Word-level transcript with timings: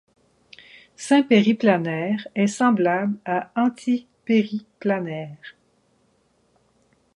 Synpériplanaire 0.95 2.27
est 2.33 2.47
semblable 2.47 3.19
à 3.23 3.51
antipériplanaire. 3.55 5.37